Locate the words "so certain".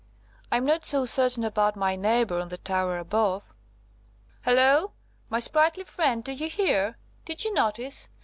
0.83-1.43